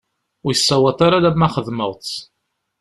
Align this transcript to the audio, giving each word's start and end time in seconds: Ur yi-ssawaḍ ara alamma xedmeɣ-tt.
Ur 0.45 0.53
yi-ssawaḍ 0.53 0.99
ara 1.05 1.17
alamma 1.19 1.47
xedmeɣ-tt. 1.55 2.13